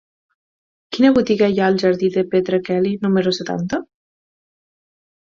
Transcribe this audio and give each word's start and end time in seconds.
Quina 0.95 1.09
botiga 1.17 1.49
hi 1.51 1.59
ha 1.63 1.67
al 1.73 1.75
jardí 1.83 2.09
de 2.15 2.23
Petra 2.31 2.59
Kelly 2.69 2.93
número 3.03 3.33
setanta? 3.41 3.79